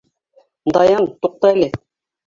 Даян, 0.79 1.05
туҡта 1.27 1.55
әле... 1.57 1.73